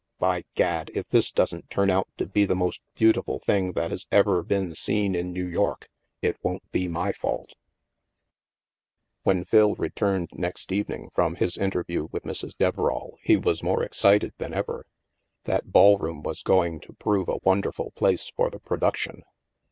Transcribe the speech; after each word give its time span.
By 0.17 0.45
Gad, 0.55 0.89
if 0.95 1.07
this 1.09 1.29
doesn't 1.31 1.69
turn 1.69 1.91
out 1.91 2.07
to 2.17 2.25
be 2.25 2.43
the 2.45 2.55
most 2.55 2.81
beautiful 2.95 3.37
thing 3.37 3.73
that 3.73 3.91
has 3.91 4.07
ever 4.11 4.41
been 4.41 4.73
seen 4.73 5.13
in 5.13 5.31
New 5.31 5.45
York, 5.45 5.89
it 6.23 6.37
won't 6.41 6.63
be 6.71 6.87
my 6.87 7.11
fault" 7.11 7.53
When 9.21 9.45
Phil 9.45 9.75
returned 9.75 10.29
next 10.33 10.71
evening 10.71 11.11
from 11.13 11.35
his 11.35 11.55
in 11.55 11.69
terview 11.69 12.11
with 12.11 12.23
Mrs. 12.23 12.57
Deverall, 12.57 13.17
he 13.21 13.37
was 13.37 13.61
more 13.61 13.83
excited 13.83 14.33
than 14.39 14.55
ever. 14.55 14.87
That 15.43 15.71
ballroom 15.71 16.23
was 16.23 16.41
going 16.41 16.79
to 16.79 16.93
prove 16.93 17.29
a 17.29 17.37
wonderful 17.43 17.91
place 17.91 18.31
for 18.35 18.49
the 18.49 18.57
production. 18.59 19.21